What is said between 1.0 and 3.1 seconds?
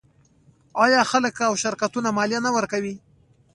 خلک او شرکتونه مالیه نه ورکوي؟